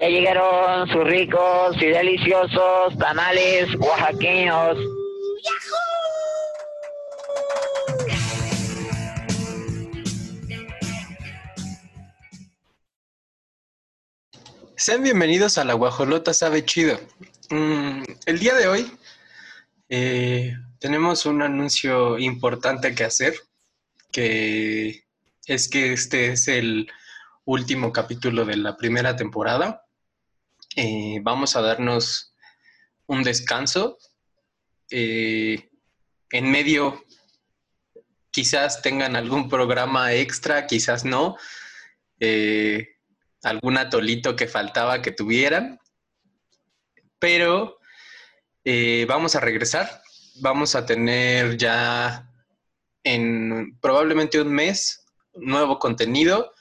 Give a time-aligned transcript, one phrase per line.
[0.00, 4.78] Ya llegaron sus ricos y deliciosos tamales oaxaqueños.
[14.76, 17.00] Sean bienvenidos a la Guajolota Sabe Chido.
[17.50, 18.92] Mm, el día de hoy
[19.88, 23.34] eh, tenemos un anuncio importante que hacer,
[24.12, 25.02] que
[25.46, 26.88] es que este es el
[27.44, 29.86] último capítulo de la primera temporada.
[30.80, 32.32] Eh, vamos a darnos
[33.06, 33.98] un descanso.
[34.88, 35.70] Eh,
[36.30, 37.04] en medio
[38.30, 41.36] quizás tengan algún programa extra, quizás no.
[42.20, 42.90] Eh,
[43.42, 45.80] algún atolito que faltaba que tuvieran.
[47.18, 47.80] Pero
[49.08, 50.00] vamos a regresar.
[50.36, 52.30] Vamos a tener ya
[53.02, 55.04] en probablemente un mes
[55.34, 56.54] nuevo contenido.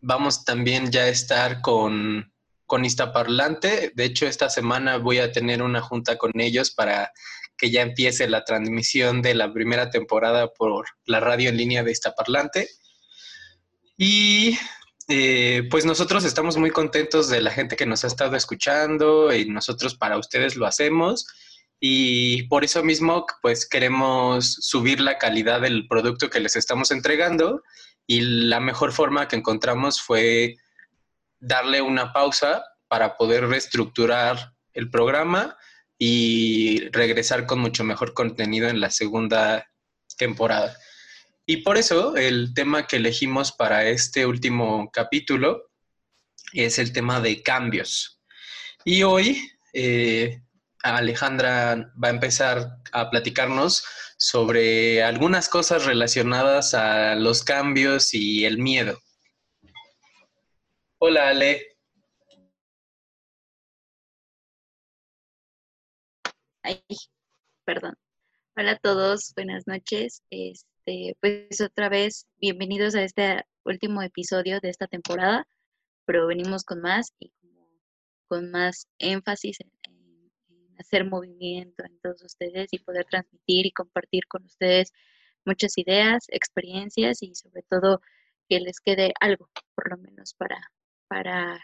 [0.00, 2.32] Vamos también ya a estar con,
[2.70, 3.90] con Iztaparlante.
[3.96, 7.10] De hecho, esta semana voy a tener una junta con ellos para
[7.58, 11.90] que ya empiece la transmisión de la primera temporada por la radio en línea de
[11.90, 12.68] Iztaparlante.
[13.96, 14.56] Y
[15.08, 19.46] eh, pues nosotros estamos muy contentos de la gente que nos ha estado escuchando y
[19.46, 21.26] nosotros para ustedes lo hacemos.
[21.80, 27.64] Y por eso mismo, pues queremos subir la calidad del producto que les estamos entregando
[28.06, 30.56] y la mejor forma que encontramos fue
[31.40, 35.56] darle una pausa para poder reestructurar el programa
[35.98, 39.70] y regresar con mucho mejor contenido en la segunda
[40.16, 40.76] temporada.
[41.46, 45.70] Y por eso el tema que elegimos para este último capítulo
[46.52, 48.20] es el tema de cambios.
[48.84, 50.42] Y hoy eh,
[50.82, 53.84] Alejandra va a empezar a platicarnos
[54.16, 58.98] sobre algunas cosas relacionadas a los cambios y el miedo.
[61.02, 61.66] Hola Ale.
[66.62, 66.82] Ay,
[67.64, 67.94] perdón.
[68.54, 70.22] Hola a todos, buenas noches.
[70.28, 75.46] Este, pues otra vez, bienvenidos a este último episodio de esta temporada,
[76.04, 77.32] pero venimos con más y
[78.28, 80.30] con más énfasis en,
[80.78, 84.92] hacer movimiento en todos ustedes y poder transmitir y compartir con ustedes
[85.46, 88.02] muchas ideas, experiencias y sobre todo
[88.50, 90.60] que les quede algo, por lo menos para,
[91.10, 91.58] para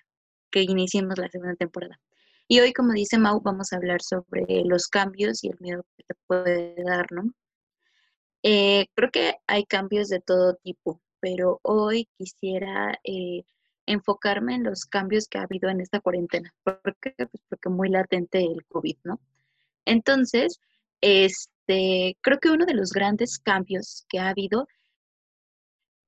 [0.50, 2.00] que iniciemos la segunda temporada.
[2.48, 6.02] Y hoy, como dice Mau, vamos a hablar sobre los cambios y el miedo que
[6.02, 7.32] te puede dar, ¿no?
[8.42, 13.44] Eh, creo que hay cambios de todo tipo, pero hoy quisiera eh,
[13.86, 16.52] enfocarme en los cambios que ha habido en esta cuarentena.
[16.64, 17.14] ¿Por qué?
[17.16, 19.20] Pues porque muy latente el COVID, ¿no?
[19.84, 20.58] Entonces,
[21.00, 24.66] este, creo que uno de los grandes cambios que ha habido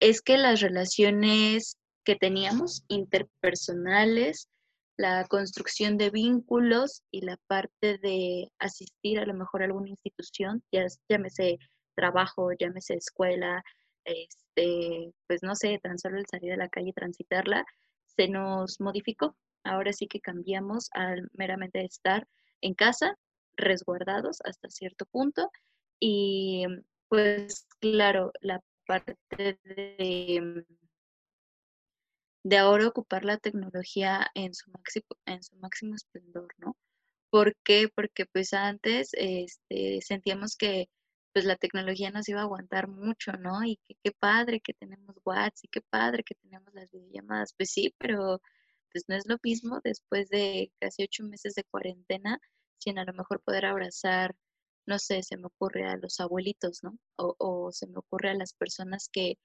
[0.00, 1.76] es que las relaciones
[2.08, 4.48] que teníamos interpersonales,
[4.96, 10.62] la construcción de vínculos y la parte de asistir a lo mejor a alguna institución,
[10.72, 11.58] ya llámese
[11.94, 13.62] trabajo, llámese escuela,
[14.06, 17.66] este, pues no sé, tan solo el salir a la calle y transitarla,
[18.06, 19.36] se nos modificó.
[19.62, 22.26] Ahora sí que cambiamos al meramente estar
[22.62, 23.18] en casa,
[23.58, 25.50] resguardados hasta cierto punto.
[26.00, 26.64] Y
[27.10, 30.64] pues claro, la parte de,
[32.44, 36.76] de ahora ocupar la tecnología en su máximo, en su máximo esplendor, ¿no?
[37.30, 37.88] ¿Por qué?
[37.94, 40.88] Porque pues antes este, sentíamos que
[41.32, 43.64] pues la tecnología nos iba a aguantar mucho, ¿no?
[43.64, 47.54] Y qué padre que tenemos WhatsApp y qué padre que tenemos las videollamadas.
[47.56, 48.40] Pues sí, pero
[48.92, 52.40] pues no es lo mismo después de casi ocho meses de cuarentena,
[52.78, 54.34] sin a lo mejor poder abrazar,
[54.86, 56.98] no sé, se me ocurre a los abuelitos, ¿no?
[57.16, 59.38] O, o se me ocurre a las personas que,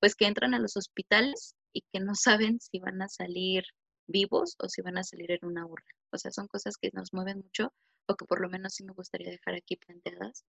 [0.00, 3.64] pues que entran a los hospitales y que no saben si van a salir
[4.06, 5.92] vivos o si van a salir en una urna.
[6.10, 7.72] O sea, son cosas que nos mueven mucho
[8.08, 10.44] o que por lo menos sí me gustaría dejar aquí planteadas.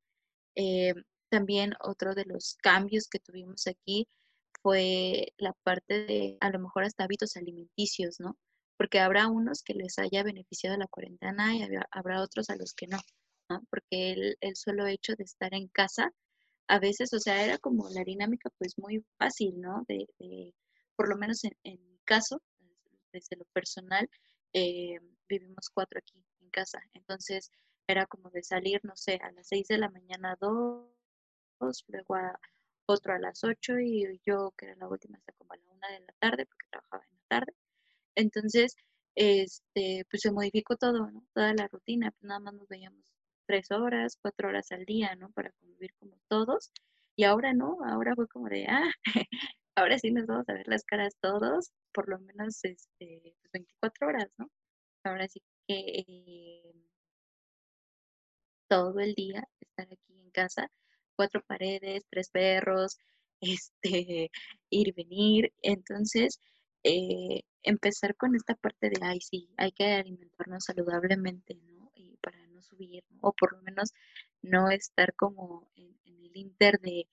[0.55, 0.93] Eh,
[1.29, 4.07] también otro de los cambios que tuvimos aquí
[4.61, 8.38] fue la parte de a lo mejor hasta hábitos alimenticios, ¿no?
[8.77, 12.88] Porque habrá unos que les haya beneficiado la cuarentena y habrá otros a los que
[12.88, 13.00] no,
[13.50, 13.62] ¿no?
[13.69, 16.12] Porque el, el solo hecho de estar en casa,
[16.69, 19.83] a veces, o sea, era como la dinámica pues muy fácil, ¿no?
[19.88, 20.07] De,
[20.97, 22.41] por lo menos en, mi caso,
[23.13, 24.09] desde lo personal,
[24.53, 24.99] eh,
[25.29, 27.51] vivimos cuatro aquí en casa, entonces
[27.88, 30.89] era como de salir, no sé, a las 6 de la mañana dos,
[31.88, 32.39] luego a
[32.88, 35.88] otro a las 8 y yo, que era la última, hasta como a la 1
[35.89, 37.53] de la tarde, porque trabajaba en la tarde.
[38.15, 38.75] Entonces,
[39.15, 41.23] este, pues se modificó todo, ¿no?
[41.33, 43.05] Toda la rutina, pues nada más nos veíamos
[43.45, 45.31] tres horas, cuatro horas al día, ¿no?
[45.31, 46.71] Para convivir como todos.
[47.15, 48.89] Y ahora no, ahora fue como de, ah,
[49.77, 54.09] ahora sí nos vamos a ver las caras todos, por lo menos este, 24 pues,
[54.09, 54.50] horas, ¿no?
[55.03, 56.74] ahora sí que eh,
[58.68, 60.71] todo el día estar aquí en casa,
[61.15, 62.97] cuatro paredes, tres perros,
[63.41, 64.31] este,
[64.69, 65.53] ir, venir.
[65.62, 66.39] Entonces,
[66.83, 71.91] eh, empezar con esta parte de, ay, sí, hay que alimentarnos saludablemente, ¿no?
[71.95, 73.19] Y para no subir, ¿no?
[73.21, 73.94] o por lo menos
[74.41, 77.07] no estar como en, en el inter de,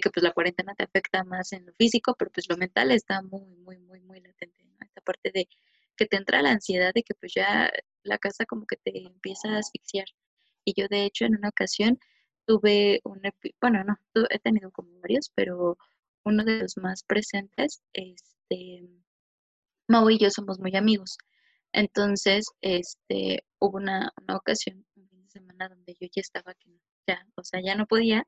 [0.00, 3.22] que pues la cuarentena te afecta más en lo físico, pero pues lo mental está
[3.22, 4.76] muy, muy, muy, muy latente, ¿no?
[4.80, 5.48] Esta parte de
[5.96, 7.70] que te entra la ansiedad de que pues ya
[8.02, 10.06] la casa como que te empieza a asfixiar.
[10.64, 11.98] Y yo de hecho en una ocasión
[12.46, 13.20] tuve un,
[13.60, 13.96] bueno, no,
[14.30, 15.76] he tenido como varios, pero
[16.24, 18.88] uno de los más presentes, este,
[19.88, 21.18] Mau y yo somos muy amigos.
[21.72, 26.70] Entonces, este, hubo una, una ocasión, un fin de semana donde yo ya estaba que
[27.06, 28.26] ya, o sea, ya no podía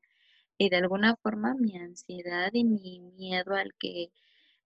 [0.57, 4.11] y de alguna forma mi ansiedad y mi miedo al que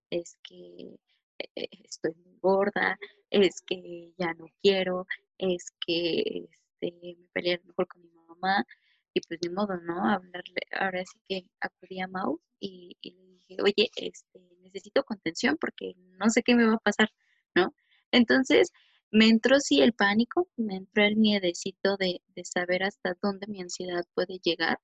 [0.10, 0.98] es que
[1.40, 2.98] eh, eh, estoy muy gorda,
[3.30, 6.48] es que ya no quiero, es que
[6.82, 8.66] este, me peleé mejor con mi mamá,
[9.14, 10.06] y pues ni modo, ¿no?
[10.10, 13.12] Hablarle, ahora sí que acudí a Mau y, le
[13.48, 17.10] dije, oye, este, necesito contención porque no sé qué me va a pasar,
[17.56, 17.74] ¿no?
[18.12, 18.72] Entonces
[19.12, 23.62] me entró sí el pánico, me entró el miedecito de, de saber hasta dónde mi
[23.62, 24.80] ansiedad puede llegar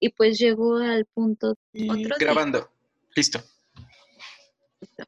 [0.00, 1.54] y pues llegó al punto...
[1.90, 2.70] otro grabando,
[3.14, 3.40] listo.
[4.80, 5.04] listo.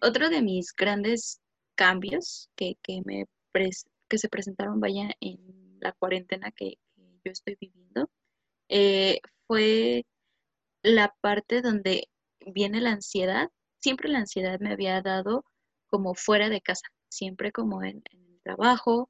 [0.00, 1.40] Otro de mis grandes
[1.74, 3.26] cambios que, que me
[4.08, 6.78] que se presentaron, vaya, en la cuarentena que,
[7.24, 8.10] yo estoy viviendo,
[8.68, 10.04] eh, fue
[10.82, 12.08] la parte donde
[12.40, 13.48] viene la ansiedad.
[13.80, 15.44] Siempre la ansiedad me había dado
[15.88, 19.08] como fuera de casa, siempre como en, el trabajo,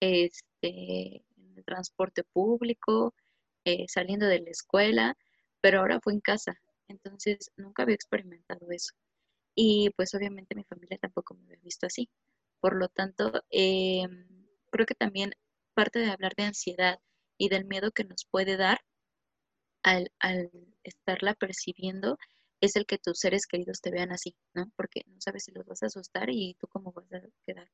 [0.00, 3.14] este, en el transporte público,
[3.64, 5.16] eh, saliendo de la escuela,
[5.60, 6.54] pero ahora fue en casa.
[6.88, 8.94] Entonces nunca había experimentado eso.
[9.56, 12.08] Y pues obviamente mi familia tampoco me había visto así.
[12.60, 14.26] Por lo tanto, em,
[14.70, 15.32] creo que también
[15.74, 16.98] parte de hablar de ansiedad
[17.38, 18.80] y del miedo que nos puede dar
[19.82, 20.10] al,
[20.82, 22.18] estarla percibiendo
[22.60, 24.70] es el que tus seres queridos te vean así, ¿no?
[24.76, 27.68] Porque no sabes si los vas a asustar y tú cómo vas a quedar.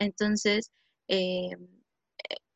[0.00, 0.72] Entonces,
[1.08, 1.56] eh,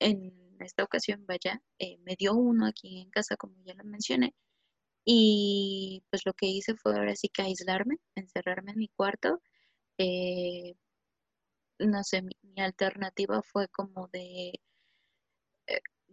[0.01, 4.35] en esta ocasión, vaya, eh, me dio uno aquí en casa, como ya lo mencioné,
[5.05, 9.41] y pues lo que hice fue ahora sí que aislarme, encerrarme en mi cuarto.
[9.99, 10.75] Eh,
[11.79, 14.53] no sé, mi, alternativa fue como de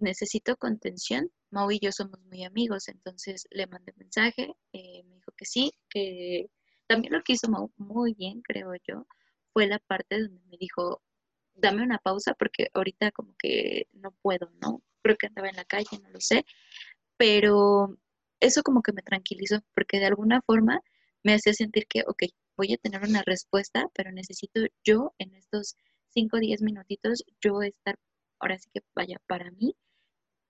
[0.03, 1.31] necesito contención.
[1.51, 5.71] Mau y yo somos muy amigos, entonces le mandé mensaje, eh, me dijo que sí,
[5.89, 6.47] que
[6.87, 9.07] también lo que hizo Mau muy bien, creo yo,
[9.53, 11.01] fue la parte donde me dijo,
[11.55, 14.81] dame una pausa porque ahorita como que no puedo, ¿no?
[15.03, 16.45] Creo que andaba en la calle, no lo sé,
[17.17, 17.97] pero
[18.39, 20.81] eso como que me tranquilizó porque de alguna forma
[21.23, 22.23] me hacía sentir que, ok,
[22.57, 25.77] voy a tener una respuesta, pero necesito yo en estos
[26.09, 27.97] 5 o 10 minutitos, yo estar,
[28.39, 29.75] ahora sí que vaya para mí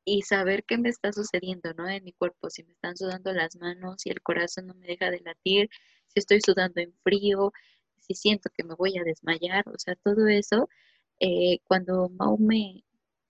[0.06, 1.88] y saber qué me está sucediendo, ¿no?
[1.90, 5.12] En mi cuerpo, si me están sudando las manos, si el corazón no me deja
[5.12, 5.70] de latir,
[6.08, 7.52] si estoy sudando en frío,
[8.00, 10.70] si siento que me voy a desmayar, o sea, todo eso,
[11.20, 12.84] eh, cuando Mau me,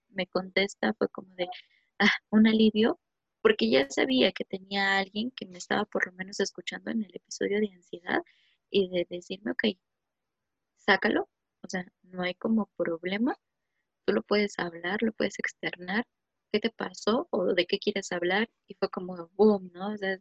[0.09, 1.47] me contesta fue como de,
[1.99, 2.99] ah, un alivio,
[3.41, 7.15] porque ya sabía que tenía alguien que me estaba por lo menos escuchando en el
[7.15, 8.21] episodio de ansiedad
[8.69, 9.63] y de decirme, ok,
[10.77, 11.29] sácalo,
[11.61, 13.35] o sea, no hay como problema,
[14.05, 16.05] tú lo puedes hablar, lo puedes externar,
[16.51, 17.27] ¿qué te pasó?
[17.31, 18.49] ¿O de qué quieres hablar?
[18.67, 19.93] Y fue como, boom, ¿no?
[19.93, 20.17] O sea,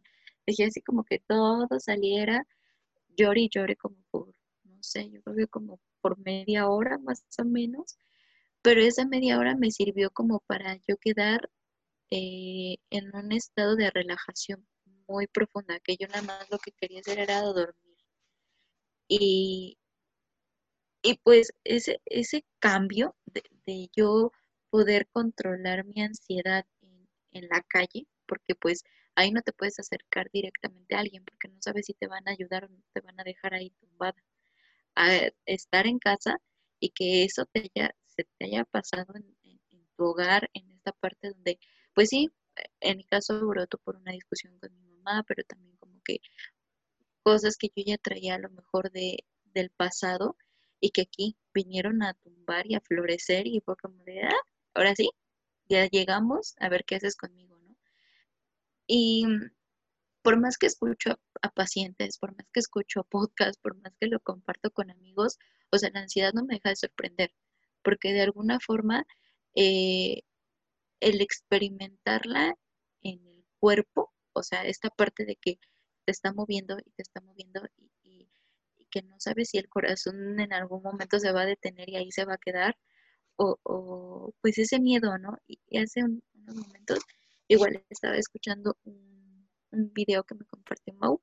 [0.47, 2.47] dejé así como que todo saliera,
[3.17, 7.25] llore y llore como por, no sé, yo creo que como por media hora más
[7.39, 7.97] o menos,
[8.63, 11.49] pero esa media hora me sirvió como para yo quedar
[12.11, 14.67] eh, en un estado de relajación
[15.07, 17.97] muy profunda, que yo nada más lo que quería hacer era dormir.
[19.07, 19.77] Y,
[21.01, 24.31] y pues ese, ese cambio de, de yo
[24.69, 26.65] poder controlar mi ansiedad
[27.31, 28.83] en, la calle, porque pues
[29.15, 32.31] ahí no te puedes acercar directamente a alguien porque no sabes si te van a
[32.31, 34.15] ayudar o no te van a dejar ahí tumbada.
[34.95, 36.37] A estar en casa
[36.79, 39.59] y que eso te haya, se te haya pasado en,
[39.95, 41.59] tu hogar, en esta parte donde,
[41.93, 42.31] pues sí,
[42.81, 46.19] en mi caso broto por una discusión con mi mamá, pero también como que
[47.23, 50.37] cosas que yo ya traía a lo mejor de, del pasado
[50.79, 54.41] y que aquí vinieron a tumbar y a florecer y fue como de, ah,
[54.73, 55.09] ahora sí,
[55.69, 57.75] ya llegamos, a ver qué haces conmigo, ¿no?
[58.87, 59.25] Y
[60.23, 64.19] por más que escucho a, pacientes, por más que escucho podcast, por más que lo
[64.21, 65.37] comparto con amigos,
[65.71, 67.33] o sea, la ansiedad no me deja de sorprender,
[67.83, 69.05] porque de alguna forma
[69.55, 70.21] eh,
[71.01, 72.55] el experimentarla
[73.03, 75.59] en el cuerpo, o sea, esta parte de que
[76.05, 77.61] te está moviendo y te está moviendo
[78.03, 78.29] y,
[78.91, 82.11] que no sabes si el corazón en algún momento se va a detener y ahí
[82.11, 82.77] se va a quedar,
[83.37, 85.39] o, o pues ese miedo, ¿no?
[85.47, 86.99] Y, hace unos momentos,
[87.47, 89.22] igual estaba escuchando un,
[89.73, 91.21] un video que me compartió Mau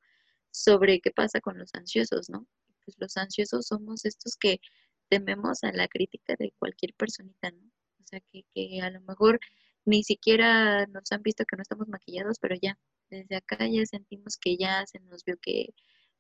[0.51, 2.47] sobre qué pasa con los ansiosos, ¿no?
[2.85, 4.61] Pues los ansiosos somos estos que
[5.09, 7.71] tememos a la crítica de cualquier personita, ¿no?
[8.03, 9.41] O sea, que, que a lo mejor
[9.85, 12.79] ni siquiera nos han visto que no estamos maquillados, pero ya,
[13.11, 15.75] desde acá ya sentimos que ya se nos vio que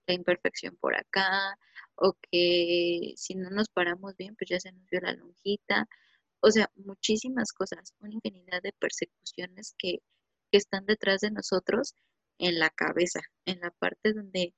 [0.07, 1.57] la imperfección por acá,
[1.97, 5.87] o que si no nos paramos bien, pues ya se nos vio la lonjita.
[6.41, 9.99] O sea, muchísimas cosas, una infinidad de persecuciones que,
[10.51, 11.95] que están detrás de nosotros
[12.41, 14.55] en la cabeza, en la parte donde,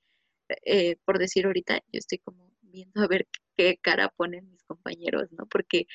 [0.65, 5.31] eh, por decir ahorita, yo estoy como viendo a ver qué cara ponen mis compañeros,
[5.31, 5.45] ¿no?
[5.47, 5.85] Porque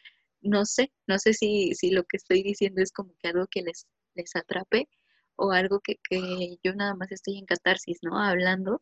[0.41, 3.63] no sé, no sé si, si lo que estoy diciendo es como que algo que
[3.63, 4.89] les, les atrape
[5.37, 8.19] o algo que, que yo nada más estoy en catarsis, ¿no?
[8.21, 8.81] Hablando,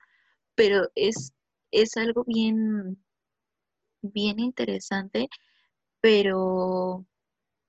[0.57, 1.33] pero es,
[1.73, 2.99] es algo bien,
[4.03, 5.29] bien interesante,
[6.01, 7.07] pero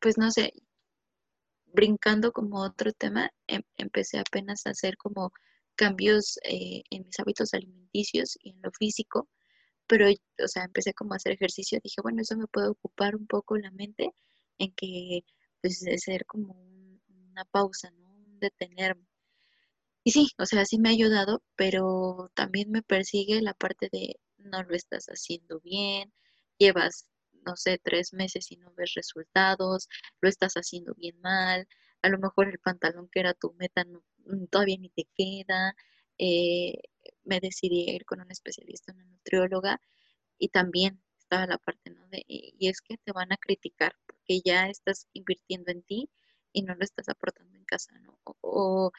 [0.01, 0.53] pues no sé,
[1.77, 5.31] brincando como otro tema, em, empecé apenas a hacer como
[5.75, 9.29] cambios eh, en mis hábitos alimenticios y en lo físico,
[9.87, 13.27] pero, o sea, empecé como a hacer ejercicio, dije, bueno, eso me puede ocupar un
[13.27, 14.11] poco la mente
[14.59, 15.21] en que,
[15.61, 16.55] pues, de ser como
[17.09, 18.09] una pausa, ¿no?
[18.11, 19.05] Un detenerme.
[20.03, 24.19] Y sí, o sea, sí me ha ayudado, pero también me persigue la parte de
[24.37, 26.11] no lo estás haciendo bien,
[26.57, 27.07] llevas,
[27.47, 29.87] no sé, tres meses y no ves resultados,
[30.21, 31.67] lo estás haciendo bien mal,
[32.01, 35.75] a lo mejor el pantalón que era tu meta mm, todavía ni te queda,
[36.17, 36.73] eh,
[37.23, 39.79] me decidí ir con un especialista, una nutrióloga,
[40.39, 42.07] y también estaba la parte, ¿no?
[42.09, 46.09] De, y es que te van a criticar porque ya estás invirtiendo en ti
[46.53, 48.19] y no lo estás aportando en casa, ¿no?
[48.41, 48.91] O,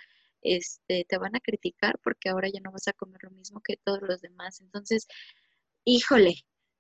[0.43, 3.77] este, te van a criticar porque ahora ya no vas a comer lo mismo que
[3.77, 4.61] todos los demás.
[4.61, 5.07] Entonces,
[5.85, 6.35] híjole,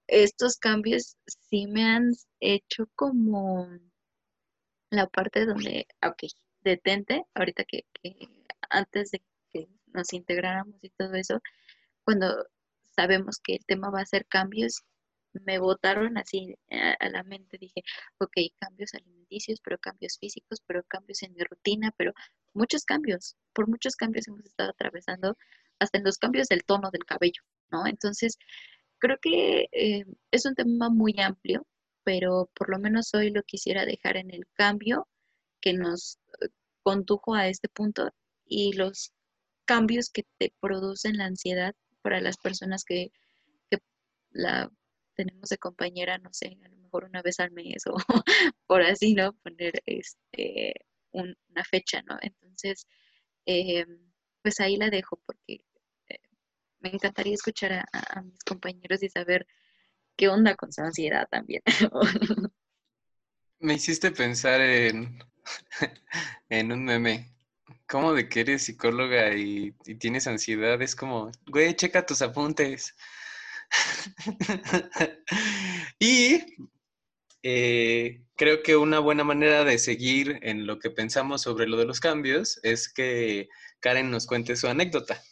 [0.08, 3.68] estos cambios sí me han hecho como
[4.90, 6.24] la parte donde, ok,
[6.62, 7.84] detente, ahorita que,
[8.70, 11.40] antes de que nos integráramos y todo eso,
[12.04, 12.46] cuando
[12.96, 14.82] sabemos que el tema va a ser cambios,
[15.32, 17.82] me botaron así a, la mente, dije,
[18.18, 22.12] ok, cambios alimenticios, pero cambios físicos, pero cambios en mi rutina, pero
[22.54, 25.36] muchos cambios, por muchos cambios hemos estado atravesando,
[25.78, 27.86] hasta en los cambios del tono del cabello, ¿no?
[27.86, 28.38] Entonces,
[28.98, 31.66] creo que eh, es un tema muy amplio,
[32.04, 35.08] pero por lo menos hoy lo quisiera dejar en el cambio
[35.60, 36.48] que nos eh,
[36.82, 38.10] condujo a este punto
[38.46, 39.12] y los
[39.66, 43.10] cambios que te producen la ansiedad para las personas que,
[44.30, 44.70] la
[45.16, 47.96] tenemos de compañera, no sé, a lo mejor una vez al mes o
[48.66, 49.32] por así, ¿no?
[49.42, 50.74] Poner este
[51.12, 52.16] una fecha, ¿no?
[52.20, 52.86] Entonces,
[53.46, 53.86] eh,
[54.42, 55.64] pues ahí la dejo porque
[56.80, 59.46] me encantaría escuchar a, mis compañeros y saber
[60.16, 61.62] qué onda con su ansiedad también.
[63.60, 65.18] me hiciste pensar en,
[66.50, 67.32] un meme
[67.86, 70.80] ¿Cómo de que eres psicóloga y, tienes ansiedad?
[70.82, 72.94] Es como, güey, checa tus apuntes.
[75.98, 76.56] y
[77.42, 81.86] eh, creo que una buena manera de seguir en lo que pensamos sobre lo de
[81.86, 83.48] los cambios es que
[83.80, 85.22] Karen nos cuente su anécdota.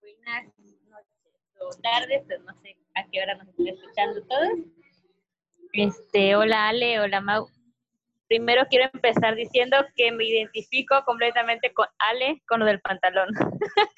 [0.00, 0.44] Buenas
[0.88, 4.50] noches o pues no sé a qué hora nos están escuchando todos.
[5.72, 7.48] Este, hola Ale, hola Mau
[8.28, 13.28] primero quiero empezar diciendo que me identifico completamente con Ale, con lo del pantalón.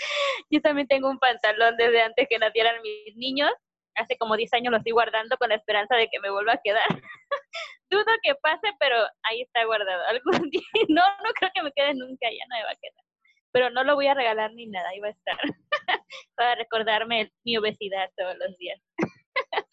[0.51, 3.51] Yo también tengo un pantalón desde antes que nacieran mis niños.
[3.95, 6.61] Hace como 10 años lo estoy guardando con la esperanza de que me vuelva a
[6.63, 6.85] quedar.
[7.91, 10.05] Dudo que pase, pero ahí está guardado.
[10.09, 13.05] Algún día, no, no creo que me quede nunca, ya no me va a quedar.
[13.53, 15.39] Pero no lo voy a regalar ni nada, ahí va a estar.
[16.37, 18.81] Para recordarme mi obesidad todos los días.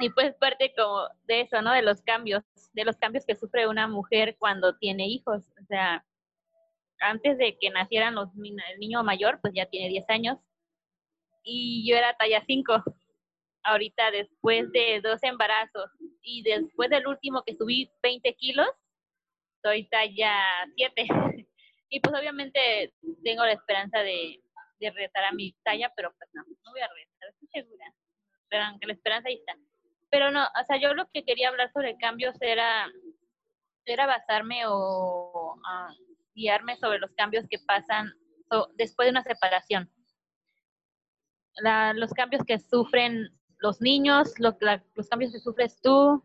[0.00, 1.72] y pues parte como de eso, ¿no?
[1.72, 5.44] De los cambios, de los cambios que sufre una mujer cuando tiene hijos.
[5.60, 6.04] O sea,
[7.00, 10.38] antes de que nacieran los el niño mayor, pues ya tiene 10 años,
[11.42, 12.82] y yo era talla 5.
[13.62, 15.90] Ahorita, después de dos embarazos
[16.22, 18.68] y después del último que subí 20 kilos,
[19.62, 20.34] soy talla
[20.76, 21.06] 7.
[21.90, 22.94] y pues obviamente
[23.24, 24.40] tengo la esperanza de,
[24.80, 27.94] de retar a mi talla, pero pues no, no voy a retar, estoy segura.
[28.48, 29.56] Pero aunque la esperanza ahí está.
[30.10, 32.88] Pero no, o sea, yo lo que quería hablar sobre cambios era,
[33.84, 35.56] era basarme o
[36.34, 38.12] guiarme sobre los cambios que pasan
[38.74, 39.90] después de una separación.
[41.94, 44.56] los cambios que sufren los niños, los
[45.08, 46.24] cambios que sufres tú,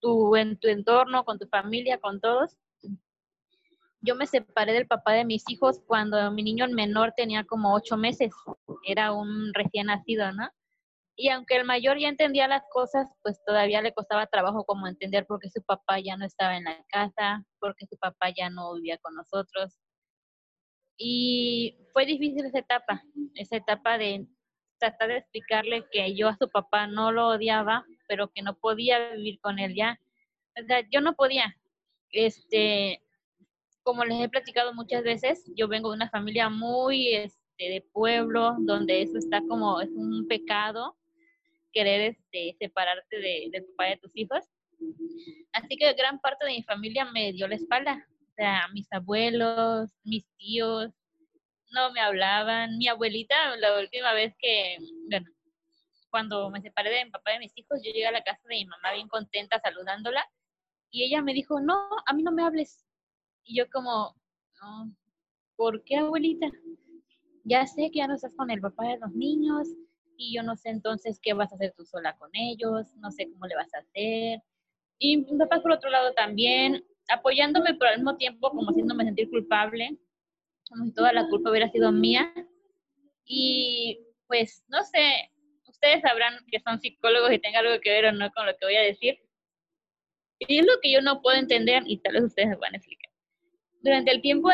[0.00, 2.56] tú en tu entorno, con tu familia, con todos.
[4.00, 7.96] Yo me separé del papá de mis hijos cuando mi niño menor tenía como ocho
[7.96, 8.32] meses,
[8.84, 10.48] era un recién nacido, ¿no?
[11.18, 15.26] Y aunque el mayor ya entendía las cosas, pues todavía le costaba trabajo como entender
[15.26, 18.50] por qué su papá ya no estaba en la casa, por qué su papá ya
[18.50, 19.78] no vivía con nosotros.
[20.98, 23.02] Y fue difícil esa etapa,
[23.34, 24.26] esa etapa de
[24.78, 29.12] tratar de explicarle que yo a su papá no lo odiaba, pero que no podía
[29.12, 29.98] vivir con él ya.
[30.60, 31.56] O sea, yo no podía.
[32.10, 33.02] Este,
[33.86, 38.56] como les he platicado muchas veces, yo vengo de una familia muy este, de pueblo,
[38.58, 40.98] donde eso está como, es un pecado,
[41.72, 44.42] querer este, separarte de, del papá de tus hijos.
[45.52, 48.04] Así que gran parte de mi familia me dio la espalda.
[48.28, 50.90] O sea, mis abuelos, mis tíos,
[51.70, 52.78] no me hablaban.
[52.78, 54.78] Mi abuelita, la última vez que,
[55.08, 55.30] bueno,
[56.10, 58.56] cuando me separé de mi papá de mis hijos, yo llegué a la casa de
[58.56, 60.28] mi mamá bien contenta saludándola
[60.90, 62.85] y ella me dijo, no, a mí no me hables.
[63.46, 64.14] Y yo como,
[64.60, 64.92] no,
[65.56, 66.48] ¿por qué abuelita?
[67.44, 69.68] Ya sé que ya no estás con el papá de los niños
[70.16, 73.30] y yo no sé entonces qué vas a hacer tú sola con ellos, no sé
[73.30, 74.42] cómo le vas a hacer.
[74.98, 79.30] Y mi papá por otro lado también, apoyándome, pero al mismo tiempo como haciéndome sentir
[79.30, 79.96] culpable,
[80.68, 82.32] como si toda la culpa hubiera sido mía.
[83.24, 85.30] Y pues, no sé,
[85.68, 88.66] ustedes sabrán que son psicólogos y tengan algo que ver o no con lo que
[88.66, 89.18] voy a decir.
[90.40, 92.78] Y es lo que yo no puedo entender y tal vez ustedes me van a
[92.78, 93.05] explicar.
[93.86, 94.50] Durante el tiempo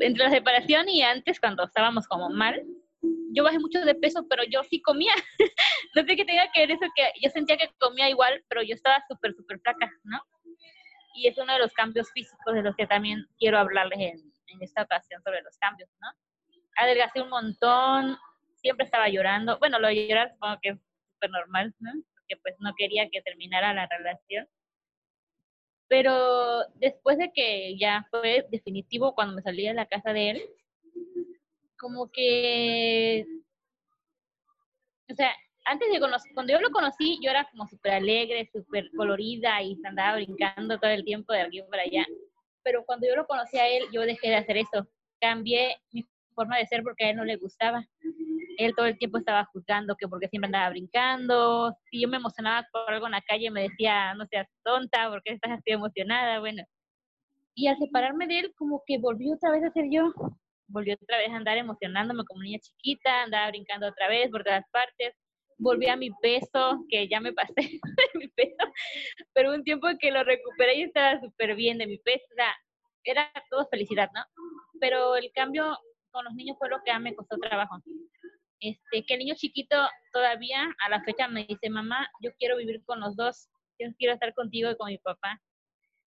[0.00, 2.64] entre la separación y antes, cuando estábamos como mal,
[3.32, 5.12] yo bajé mucho de peso, pero yo sí comía.
[5.94, 8.74] no sé qué tenga que ver eso, que yo sentía que comía igual, pero yo
[8.74, 10.20] estaba súper, súper flaca, ¿no?
[11.14, 14.62] Y es uno de los cambios físicos de los que también quiero hablarles en, en
[14.62, 16.08] esta ocasión sobre los cambios, ¿no?
[16.74, 18.18] Adelgacé un montón,
[18.56, 19.60] siempre estaba llorando.
[19.60, 20.78] Bueno, lo de llorar supongo que es
[21.14, 21.92] súper normal, ¿no?
[22.14, 24.48] Porque pues no quería que terminara la relación.
[25.92, 30.42] Pero después de que ya fue definitivo cuando me salí de la casa de él,
[31.78, 33.26] como que,
[35.10, 35.34] o sea,
[35.66, 39.78] antes de conocer, cuando yo lo conocí, yo era como súper alegre, súper colorida y
[39.84, 42.06] andaba brincando todo el tiempo de aquí para allá.
[42.62, 44.88] Pero cuando yo lo conocí a él, yo dejé de hacer eso.
[45.20, 47.84] Cambié mi forma de ser porque a él no le gustaba.
[48.58, 51.76] Él todo el tiempo estaba juzgando que porque siempre andaba brincando.
[51.90, 55.32] Si yo me emocionaba por algo en la calle, me decía, no seas tonta, porque
[55.32, 56.40] estás así emocionada?
[56.40, 56.62] Bueno.
[57.54, 60.12] Y al separarme de él, como que volví otra vez a ser yo
[60.72, 64.64] volví otra vez a andar emocionándome como niña chiquita, andaba brincando otra vez por todas
[64.70, 65.14] partes,
[65.58, 68.64] volví a mi peso, que ya me pasé de mi peso,
[69.32, 72.52] pero un tiempo que lo recuperé y estaba súper bien de mi peso, o sea,
[73.04, 74.22] era todo felicidad, ¿no?
[74.80, 75.76] Pero el cambio
[76.12, 77.78] con los niños fue lo que me costó trabajo.
[78.60, 79.76] Este, que el niño chiquito
[80.12, 83.48] todavía a la fecha me dice, mamá, yo quiero vivir con los dos,
[83.78, 85.40] yo quiero estar contigo y con mi papá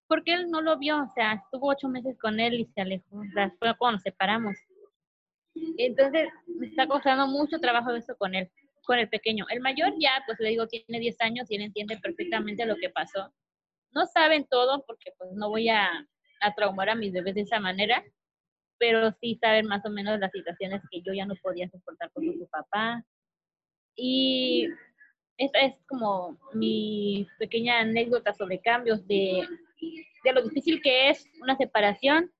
[0.07, 3.23] porque él no lo vio, o sea, estuvo ocho meses con él y se alejó,
[3.59, 4.55] fue cuando nos separamos.
[5.77, 8.51] Entonces, me está costando mucho trabajo eso con él,
[8.85, 9.45] con el pequeño.
[9.49, 12.89] El mayor ya, pues le digo, tiene 10 años y él entiende perfectamente lo que
[12.89, 13.33] pasó.
[13.91, 15.89] No saben todo porque pues no voy a,
[16.41, 18.03] a traumar a mis bebés de esa manera,
[18.77, 22.23] pero sí saben más o menos las situaciones que yo ya no podía soportar con
[22.25, 23.03] su papá.
[23.95, 24.67] Y
[25.37, 29.47] esta es como mi pequeña anécdota sobre cambios de
[30.25, 32.31] de lo difícil que es una separación.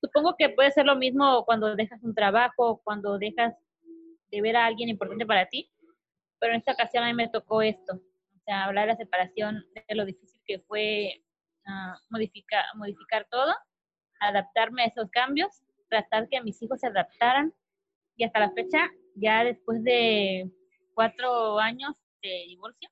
[0.00, 3.54] Supongo que puede ser lo mismo cuando dejas un trabajo, cuando dejas
[4.30, 5.70] de ver a alguien importante para ti,
[6.38, 9.64] pero en esta ocasión a mí me tocó esto, o sea, hablar de la separación,
[9.88, 11.22] de lo difícil que fue
[11.66, 13.52] uh, modificar, modificar todo,
[14.20, 17.52] adaptarme a esos cambios, tratar que mis hijos se adaptaran
[18.16, 20.50] y hasta la fecha, ya después de
[20.94, 22.88] cuatro años de divorcio,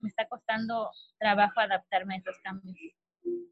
[0.00, 2.76] me está costando trabajo adaptarme a esos cambios.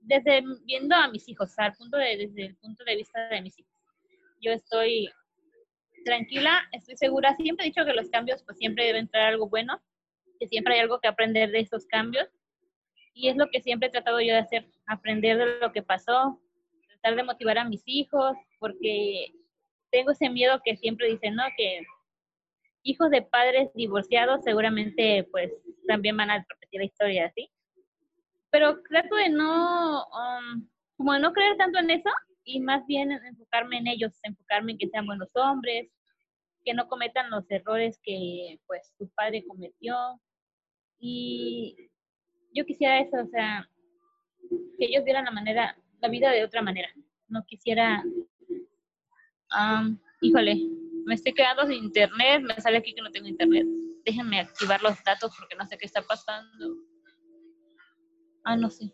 [0.03, 3.59] Desde viendo a mis hijos, al punto de, desde el punto de vista de mis
[3.59, 3.73] hijos.
[4.41, 5.09] Yo estoy
[6.05, 7.37] tranquila, estoy segura.
[7.37, 9.81] Siempre he dicho que los cambios, pues siempre debe entrar algo bueno,
[10.39, 12.29] que siempre hay algo que aprender de esos cambios.
[13.15, 16.41] Y es lo que siempre he tratado yo de hacer, aprender de lo que pasó,
[17.01, 19.33] tratar de motivar a mis hijos, porque
[19.91, 21.45] tengo ese miedo que siempre dicen, ¿no?
[21.57, 21.83] Que
[22.83, 25.53] hijos de padres divorciados seguramente pues
[25.87, 27.51] también van a repetir la historia así.
[28.51, 32.11] Pero trato de no, um, como no creer tanto en eso
[32.45, 35.89] y más bien enfocarme en ellos, enfocarme en que sean buenos hombres,
[36.65, 40.21] que no cometan los errores que pues su padre cometió.
[40.99, 41.77] Y
[42.53, 43.69] yo quisiera eso, o sea,
[44.79, 46.89] que ellos vieran la manera, la vida de otra manera.
[47.29, 48.03] No quisiera,
[50.21, 50.57] híjole,
[51.07, 53.67] me estoy quedando sin internet, me sale aquí que no tengo internet.
[54.05, 56.75] Déjenme activar los datos porque no sé qué está pasando.
[58.45, 58.93] Ah, no sé.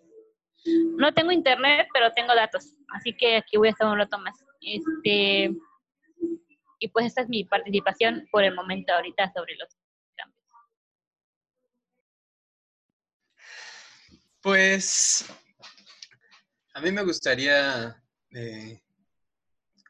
[0.99, 4.35] No tengo internet, pero tengo datos, así que aquí voy a estar un rato más.
[4.61, 5.55] Este,
[6.81, 9.69] y pues esta es mi participación por el momento ahorita sobre los
[10.17, 10.43] cambios.
[14.41, 15.33] Pues
[16.77, 18.83] a mí me gustaría, eh,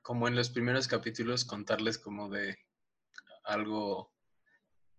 [0.03, 2.57] como en los primeros capítulos, contarles como de
[3.43, 4.15] algo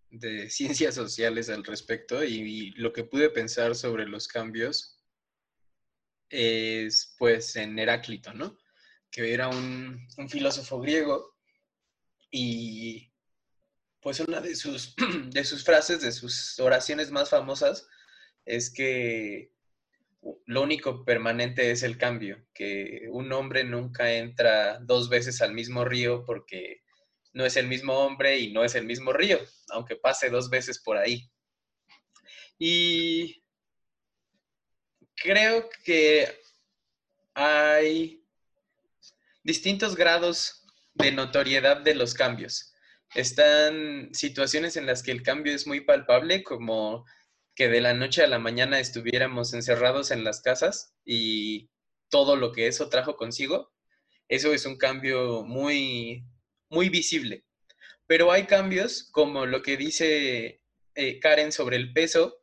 [0.10, 5.02] de ciencias sociales al respecto y, lo que pude pensar sobre los cambios
[6.30, 8.58] es pues en Heráclito, ¿no?
[9.10, 11.38] Que era un, un filósofo griego
[12.30, 13.14] y
[14.02, 14.94] pues una de sus,
[15.30, 17.88] de sus frases, de sus oraciones más famosas
[18.44, 19.54] es que
[20.46, 25.86] lo único permanente es el cambio, que un hombre nunca entra dos veces al mismo
[25.86, 26.82] río porque
[27.34, 30.80] no es el mismo hombre y no es el mismo río, aunque pase dos veces
[30.80, 31.30] por ahí.
[32.58, 33.44] Y
[35.16, 36.28] creo que
[37.34, 38.24] hay
[39.44, 42.74] distintos grados de notoriedad de los cambios.
[43.14, 47.06] Están situaciones en las que el cambio es muy palpable, como
[47.58, 51.72] que de la noche a la mañana estuviéramos encerrados en las casas y
[52.10, 53.74] todo lo que eso trajo consigo.
[54.30, 56.24] Eso es un cambio muy
[56.70, 57.46] muy visible.
[58.06, 60.62] Pero hay cambios, como lo que dice
[60.94, 62.38] eh, Karen sobre el peso,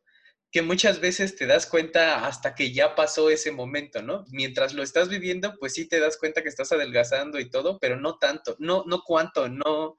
[0.50, 4.24] que muchas veces te das cuenta hasta que ya pasó ese momento, ¿no?
[4.30, 8.00] Mientras lo estás viviendo, pues sí te das cuenta que estás adelgazando y todo, pero
[8.00, 9.96] no tanto, no, no cuánto, no,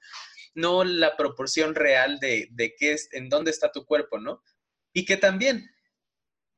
[0.55, 4.41] no la proporción real de, de qué es, en dónde está tu cuerpo, ¿no?
[4.95, 5.69] Y que también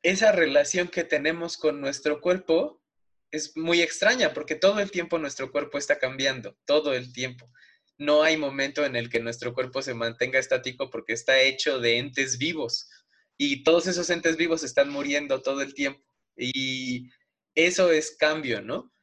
[0.04, 2.82] esa relación que tenemos con nuestro cuerpo
[3.32, 7.52] es muy extraña porque todo el tiempo nuestro cuerpo está cambiando, todo el tiempo
[7.98, 11.98] no hay momento en el que nuestro cuerpo se mantenga estático porque está hecho de
[11.98, 12.90] entes vivos
[13.38, 16.04] y todos esos entes vivos están muriendo todo el tiempo
[16.38, 17.10] y
[17.56, 18.94] eso es cambio, ¿no?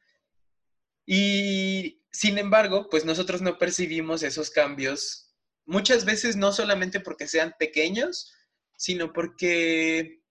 [1.05, 7.53] Y sin embargo, pues nosotros no percibimos esos cambios muchas veces no solamente porque sean
[7.59, 8.31] pequeños,
[8.75, 10.21] sino porque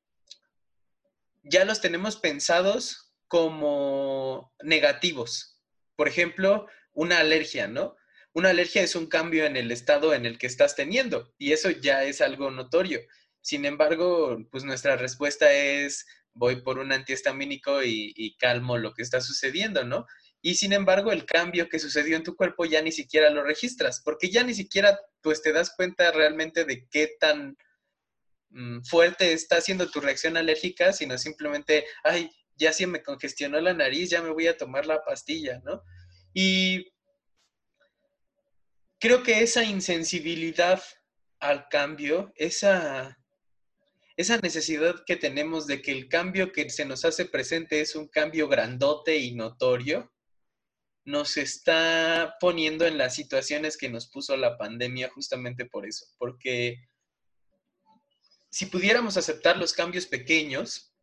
[1.42, 5.60] ya los tenemos pensados como negativos.
[5.96, 7.96] Por ejemplo, una alergia, ¿no?
[8.32, 11.70] Una alergia es un cambio en el estado en el que estás teniendo y eso
[11.70, 13.00] ya es algo notorio.
[13.40, 19.20] Sin embargo, pues nuestra respuesta es voy por un antihistamínico y, calmo lo que está
[19.20, 20.06] sucediendo, ¿no?
[20.42, 24.02] Y sin embargo, el cambio que sucedió en tu cuerpo ya ni siquiera lo registras,
[24.04, 27.56] porque ya ni siquiera pues te das cuenta realmente de qué tan
[28.54, 33.74] mm, fuerte está siendo tu reacción alérgica, sino simplemente, ay, ya si me congestionó la
[33.74, 35.82] nariz, ya me voy a tomar la pastilla, ¿no?
[36.32, 36.92] Y
[38.98, 40.82] creo que esa insensibilidad
[41.40, 43.18] al cambio, esa,
[44.16, 48.08] esa necesidad que tenemos de que el cambio que se nos hace presente es un
[48.08, 50.10] cambio grandote y notorio,
[51.04, 56.78] nos está poniendo en las situaciones que nos puso la pandemia justamente por eso, porque
[58.54, 60.94] si pudiéramos aceptar los cambios pequeños,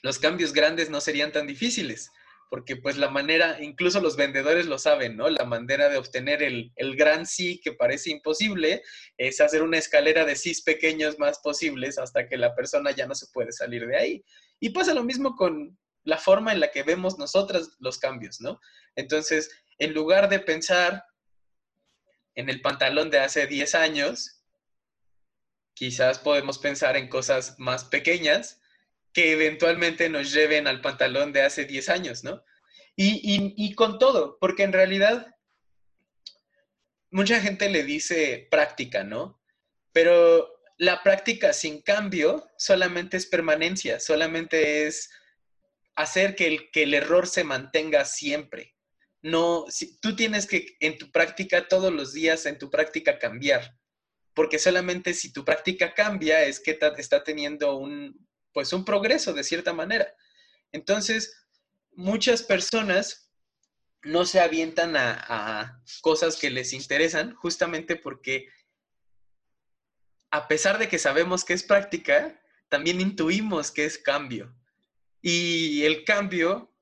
[0.00, 2.10] los cambios grandes no serían tan difíciles
[2.48, 5.28] porque pues la manera, incluso los vendedores lo saben, ¿no?
[5.28, 8.82] La manera de obtener el, gran sí que parece imposible
[9.18, 13.14] es hacer una escalera de sí pequeños más posibles hasta que la persona ya no
[13.14, 14.24] se puede salir de ahí.
[14.58, 18.60] Y pasa lo mismo con la forma en la que vemos nosotras los cambios, ¿no?
[18.94, 21.04] Entonces, en lugar de pensar
[22.36, 24.35] en el pantalón de hace 10 años,
[25.76, 28.60] quizás podemos pensar en cosas más pequeñas
[29.12, 32.42] que eventualmente nos lleven al pantalón de hace 10 años, ¿no?
[32.96, 35.34] Y, con todo, porque en realidad
[37.10, 39.38] mucha gente le dice práctica, ¿no?
[39.92, 45.10] Pero la práctica sin cambio solamente es permanencia, solamente es
[45.94, 48.76] hacer que el, que el error se mantenga siempre.
[49.20, 53.76] No, si, tú tienes que en tu práctica todos los días, en tu práctica cambiar,
[54.36, 59.42] porque solamente si tu práctica cambia es que está teniendo un, pues un progreso de
[59.42, 60.14] cierta manera.
[60.72, 61.48] Entonces,
[61.92, 63.32] muchas personas
[64.02, 68.46] no se avientan a, cosas que les interesan justamente porque
[70.30, 74.54] a pesar de que sabemos que es práctica, también intuimos que es cambio.
[75.22, 76.74] Y el cambio,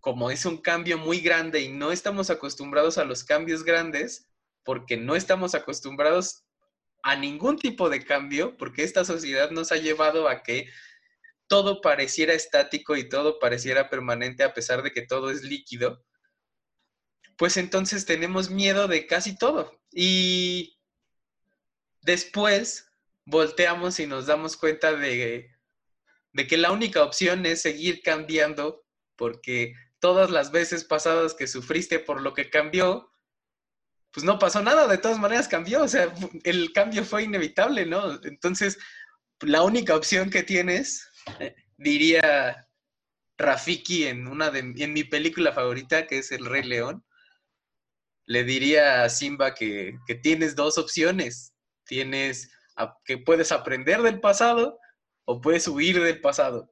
[0.00, 4.28] como es un cambio muy grande y no estamos acostumbrados a los cambios grandes,
[4.64, 6.47] porque no estamos acostumbrados
[7.02, 10.68] a ningún tipo de cambio, porque esta sociedad nos ha llevado a que
[11.46, 16.04] todo pareciera estático y todo pareciera permanente a pesar de que todo es líquido,
[17.36, 19.80] pues entonces tenemos miedo de casi todo.
[19.90, 20.78] Y
[22.02, 22.90] después
[23.24, 25.50] volteamos y nos damos cuenta de,
[26.32, 28.84] de que la única opción es seguir cambiando
[29.16, 33.12] porque todas las veces pasadas que sufriste por lo que cambió,
[34.12, 36.12] pues no pasó nada, de todas maneras cambió, o sea,
[36.44, 38.20] el cambio fue inevitable, ¿no?
[38.24, 38.78] Entonces,
[39.40, 41.08] la única opción que tienes,
[41.40, 42.66] eh, diría
[43.36, 47.04] Rafiki en una de en mi película favorita, que es El Rey León,
[48.28, 51.54] le diría a Simba que, que tienes dos opciones.
[51.86, 52.50] Tienes
[53.04, 54.78] que puedes aprender del pasado
[55.24, 56.70] o puedes huir del pasado.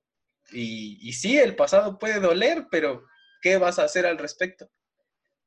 [0.52, 3.04] Y, y sí, el pasado puede doler, pero
[3.40, 4.68] ¿qué vas a hacer al respecto?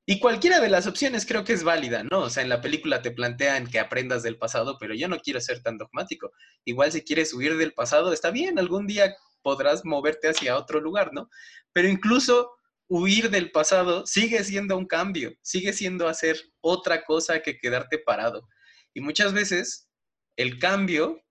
[0.10, 2.22] Y cualquiera de las opciones creo que es válida, ¿no?
[2.22, 5.39] O sea, en la película te plantean que aprendas del pasado, pero yo no quiero
[5.39, 6.32] ser tan dogmático.
[6.65, 11.13] Igual si quieres huir del pasado, está bien, algún día podrás moverte hacia otro lugar,
[11.13, 11.30] ¿no?
[11.74, 12.50] Pero incluso
[12.88, 18.50] huir del pasado sigue siendo un cambio, sigue siendo hacer otra cosa que quedarte parado.
[18.95, 19.91] Y muchas veces
[20.38, 21.22] el cambio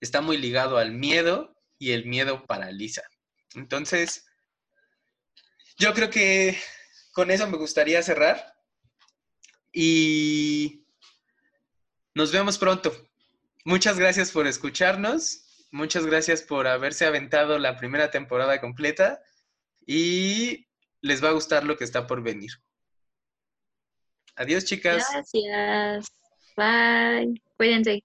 [0.00, 3.02] está muy ligado al miedo y el miedo paraliza.
[3.56, 4.24] Entonces,
[5.76, 6.56] yo creo que
[7.14, 8.54] con eso me gustaría cerrar
[9.72, 10.84] y
[12.14, 12.92] nos vemos pronto.
[13.64, 19.22] Muchas gracias por escucharnos, muchas gracias por haberse aventado la primera temporada completa
[19.86, 20.66] y
[21.00, 22.50] les va a gustar lo que está por venir.
[24.34, 25.06] Adiós, chicas.
[25.12, 26.06] Gracias.
[26.56, 27.40] Bye.
[27.56, 28.02] Cuídense.